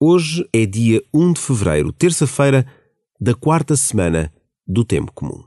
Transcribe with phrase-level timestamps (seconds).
[0.00, 2.64] Hoje é dia 1 de fevereiro, terça-feira
[3.20, 4.32] da quarta semana
[4.64, 5.42] do Tempo Comum.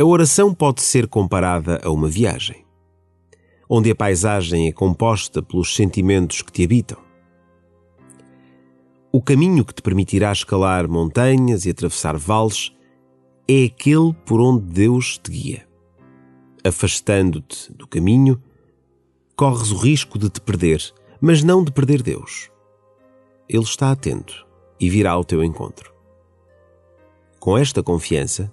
[0.00, 2.64] A oração pode ser comparada a uma viagem,
[3.68, 6.98] onde a paisagem é composta pelos sentimentos que te habitam.
[9.12, 12.74] O caminho que te permitirá escalar montanhas e atravessar vales
[13.46, 15.68] é aquele por onde Deus te guia.
[16.64, 18.42] Afastando-te do caminho,
[19.36, 20.82] corres o risco de te perder,
[21.20, 22.50] mas não de perder Deus.
[23.46, 24.46] Ele está atento
[24.80, 25.92] e virá ao teu encontro.
[27.38, 28.50] Com esta confiança,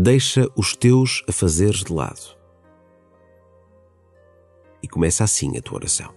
[0.00, 2.38] deixa os teus afazeres de lado.
[4.80, 6.14] E começa assim a tua oração.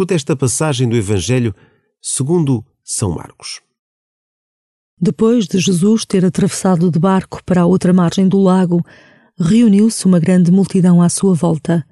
[0.00, 1.54] Escuta esta passagem do Evangelho
[2.00, 3.60] segundo São Marcos.
[4.98, 8.82] Depois de Jesus ter atravessado de barco para a outra margem do lago,
[9.38, 11.86] reuniu-se uma grande multidão à sua volta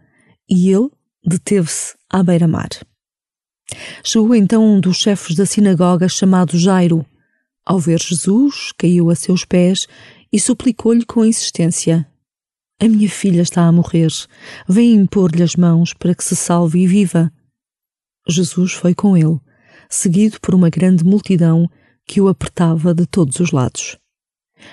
[0.48, 0.88] e ele
[1.22, 2.70] deteve-se à beira-mar.
[4.02, 7.04] Chegou então um dos chefes da sinagoga chamado Jairo.
[7.62, 9.86] Ao ver Jesus, caiu a seus pés
[10.32, 12.08] e suplicou-lhe com insistência:
[12.80, 14.08] A minha filha está a morrer.
[14.66, 17.30] Vem impor-lhe as mãos para que se salve e viva.
[18.28, 19.40] Jesus foi com ele,
[19.88, 21.68] seguido por uma grande multidão
[22.06, 23.98] que o apertava de todos os lados.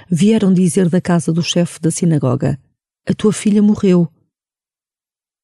[0.10, 2.60] Vieram dizer da casa do chefe da sinagoga:
[3.08, 4.12] A tua filha morreu.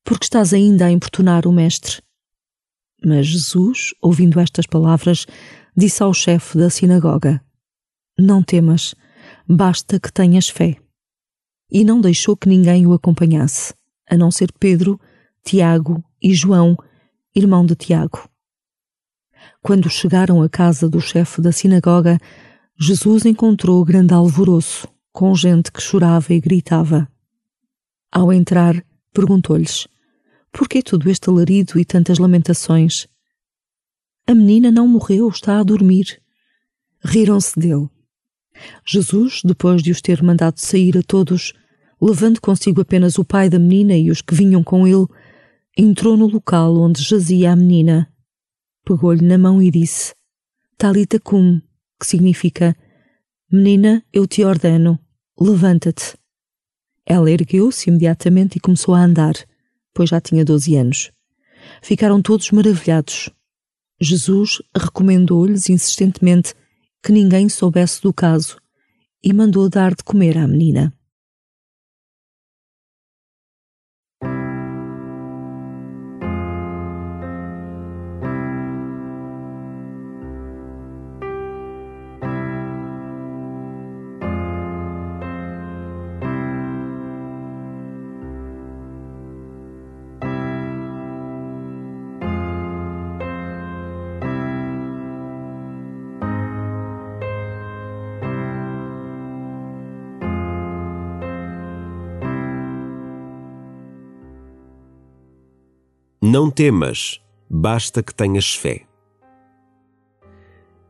[0.04, 2.02] Porque estás ainda a importunar o mestre?
[3.04, 5.26] Mas Jesus, ouvindo estas palavras,
[5.76, 7.42] disse ao chefe da sinagoga:
[8.18, 8.94] Não temas,
[9.48, 10.76] basta que tenhas fé.
[11.72, 13.74] E não deixou que ninguém o acompanhasse,
[14.10, 15.00] a não ser Pedro,
[15.44, 16.76] Tiago e João
[17.36, 18.28] irmão de Tiago.
[19.62, 22.20] Quando chegaram à casa do chefe da sinagoga,
[22.80, 27.08] Jesus encontrou grande alvoroço, com gente que chorava e gritava.
[28.12, 28.84] Ao entrar,
[29.14, 29.88] perguntou-lhes:
[30.52, 33.08] Por que todo este alarido e tantas lamentações?
[34.28, 36.22] A menina não morreu, está a dormir.
[37.04, 37.90] Riram-se dele.
[38.86, 41.54] Jesus, depois de os ter mandado sair a todos,
[42.02, 45.08] levando consigo apenas o pai da menina e os que vinham com ele,
[45.78, 48.12] entrou no local onde jazia a menina,
[48.86, 50.14] pegou-lhe na mão e disse:
[50.78, 51.62] Talita cum,
[52.00, 52.76] que significa:
[53.52, 55.00] Menina, eu te ordeno,
[55.40, 56.18] levanta-te.
[57.06, 59.34] Ela ergueu-se imediatamente e começou a andar,
[59.94, 61.12] pois já tinha doze anos.
[61.82, 63.30] Ficaram todos maravilhados.
[64.00, 66.54] Jesus recomendou-lhes insistentemente
[67.04, 68.58] que ninguém soubesse do caso
[69.24, 70.94] e mandou dar de comer à menina.
[106.34, 108.88] Não temas, basta que tenhas fé.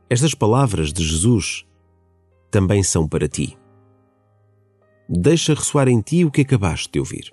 [0.07, 1.65] Estas palavras de Jesus
[2.51, 3.57] também são para ti.
[5.09, 7.31] Deixa ressoar em ti o que acabaste de ouvir.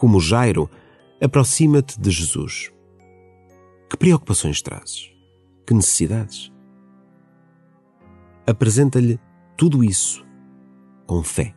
[0.00, 0.70] Como Jairo,
[1.22, 2.72] aproxima-te de Jesus.
[3.90, 5.12] Que preocupações trazes?
[5.66, 6.50] Que necessidades?
[8.46, 9.20] Apresenta-lhe
[9.58, 10.26] tudo isso
[11.06, 11.54] com fé.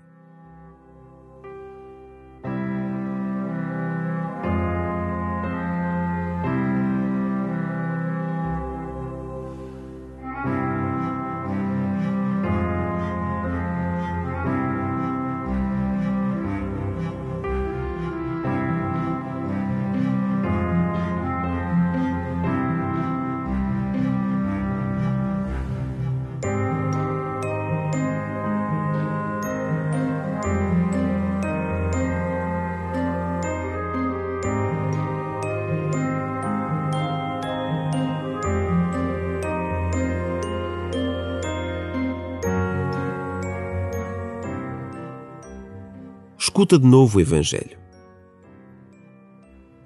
[46.53, 47.79] Escuta de novo o Evangelho.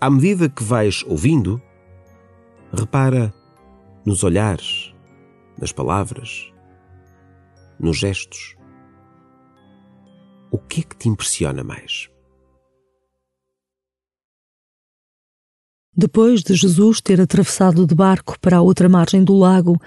[0.01, 1.61] À medida que vais ouvindo,
[2.73, 3.33] repara
[4.05, 4.93] nos olhares,
[5.57, 6.51] nas palavras,
[7.79, 8.57] nos gestos.
[10.51, 12.09] O que é que te impressiona mais?
[15.95, 19.79] Depois de Jesus ter atravessado de barco para a outra margem do lago,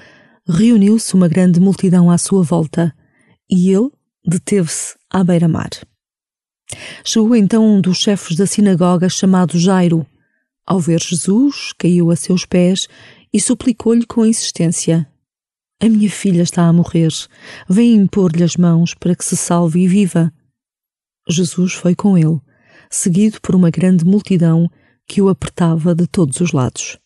[0.48, 2.96] reuniu-se uma grande multidão à sua volta
[3.50, 3.90] e ele
[4.24, 5.68] deteve-se à beira-mar.
[7.04, 10.06] Chegou então um dos chefes da sinagoga chamado Jairo.
[10.66, 12.88] Ao ver Jesus, caiu a seus pés
[13.32, 15.10] e suplicou-lhe com insistência:
[15.80, 17.12] A minha filha está a morrer.
[17.68, 20.32] Vem impor-lhe as mãos para que se salve e viva.
[21.28, 22.40] Jesus foi com ele,
[22.90, 24.70] seguido por uma grande multidão
[25.06, 26.98] que o apertava de todos os lados.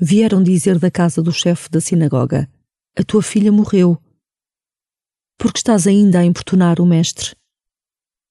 [0.00, 2.48] Vieram dizer da casa do chefe da sinagoga:
[2.96, 4.00] A tua filha morreu.
[5.38, 7.34] Por que estás ainda a importunar o mestre?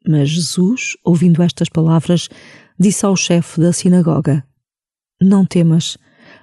[0.08, 2.30] Mas Jesus, ouvindo estas palavras,
[2.80, 4.46] disse ao chefe da sinagoga:
[5.20, 5.98] Não temas,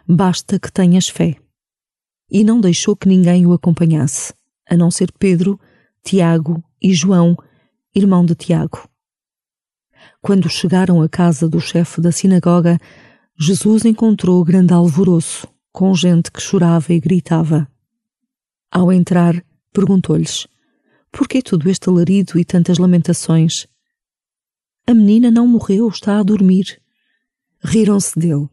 [0.09, 1.37] basta que tenhas fé.
[2.31, 4.33] E não deixou que ninguém o acompanhasse,
[4.69, 5.61] a não ser Pedro,
[6.03, 7.37] Tiago e João,
[7.95, 8.89] irmão de Tiago.
[10.21, 12.79] Quando chegaram à casa do chefe da sinagoga,
[13.39, 17.69] Jesus encontrou grande alvoroço, com gente que chorava e gritava.
[18.71, 20.47] Ao entrar, perguntou-lhes:
[21.13, 23.67] por que todo este alarido e tantas lamentações?
[24.87, 26.81] A menina não morreu, está a dormir.
[27.63, 28.49] Riram-se dele.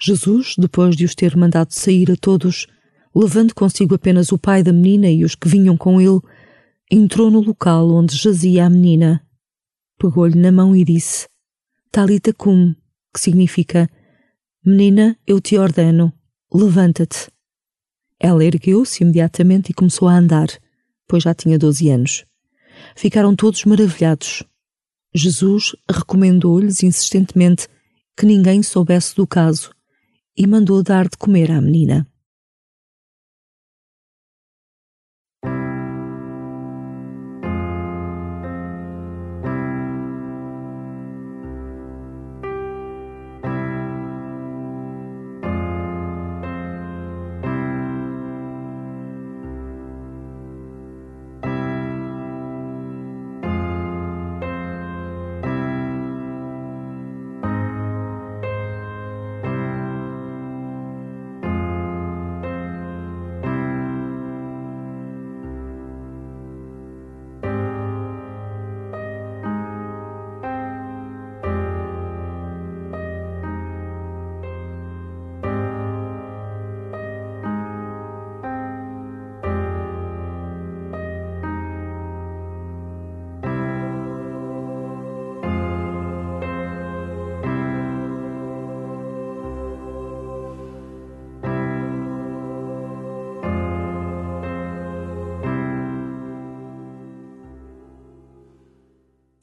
[0.00, 2.68] Jesus, depois de os ter mandado sair a todos,
[3.14, 6.20] levando consigo apenas o pai da menina e os que vinham com ele,
[6.90, 9.26] entrou no local onde jazia a menina.
[9.98, 11.26] Pegou-lhe na mão e disse:
[11.90, 12.74] Talita cum,
[13.12, 13.90] que significa:
[14.64, 16.12] Menina, eu te ordeno,
[16.52, 17.28] levanta-te.
[18.20, 20.48] Ela ergueu-se imediatamente e começou a andar
[21.06, 22.24] pois já tinha doze anos.
[22.94, 24.42] Ficaram todos maravilhados.
[25.14, 27.68] Jesus recomendou-lhes insistentemente
[28.16, 29.70] que ninguém soubesse do caso
[30.36, 32.06] e mandou dar de comer à menina.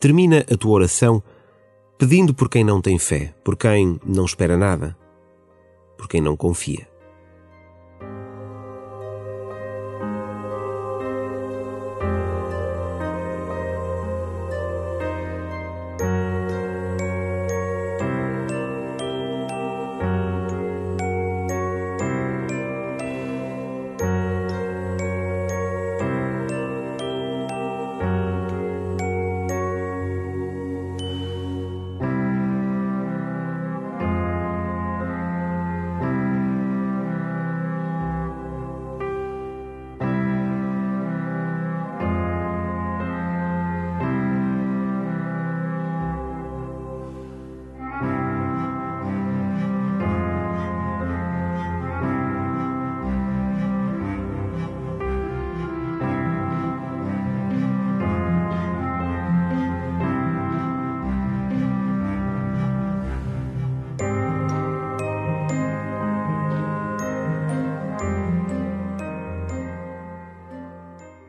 [0.04, 1.24] Termina a tua oração
[1.98, 4.98] pedindo por quem não tem fé, por quem não espera nada,
[5.98, 6.90] por quem não confia.